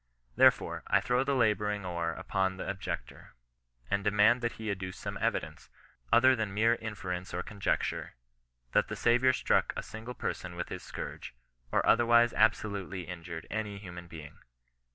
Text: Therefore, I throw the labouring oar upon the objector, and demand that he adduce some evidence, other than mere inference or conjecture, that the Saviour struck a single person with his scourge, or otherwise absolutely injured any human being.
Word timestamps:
Therefore, 0.35 0.81
I 0.87 0.99
throw 0.99 1.23
the 1.23 1.35
labouring 1.35 1.85
oar 1.85 2.11
upon 2.13 2.57
the 2.57 2.67
objector, 2.67 3.35
and 3.91 4.03
demand 4.03 4.41
that 4.41 4.53
he 4.53 4.71
adduce 4.71 4.95
some 4.95 5.15
evidence, 5.21 5.69
other 6.11 6.35
than 6.35 6.55
mere 6.55 6.73
inference 6.73 7.35
or 7.35 7.43
conjecture, 7.43 8.15
that 8.71 8.87
the 8.87 8.95
Saviour 8.95 9.31
struck 9.31 9.73
a 9.77 9.83
single 9.83 10.15
person 10.15 10.55
with 10.55 10.69
his 10.69 10.81
scourge, 10.81 11.35
or 11.71 11.85
otherwise 11.85 12.33
absolutely 12.33 13.03
injured 13.03 13.45
any 13.51 13.77
human 13.77 14.07
being. 14.07 14.39